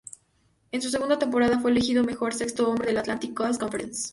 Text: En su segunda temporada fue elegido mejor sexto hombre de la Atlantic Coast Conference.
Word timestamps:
En 0.71 0.81
su 0.81 0.89
segunda 0.89 1.19
temporada 1.19 1.59
fue 1.59 1.69
elegido 1.69 2.03
mejor 2.03 2.33
sexto 2.33 2.67
hombre 2.67 2.87
de 2.87 2.93
la 2.93 3.01
Atlantic 3.01 3.35
Coast 3.35 3.59
Conference. 3.61 4.09